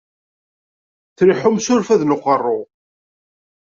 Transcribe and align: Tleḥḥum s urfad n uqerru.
Tleḥḥum 1.17 1.57
s 1.59 1.67
urfad 1.73 2.01
n 2.05 2.15
uqerru. 2.15 2.59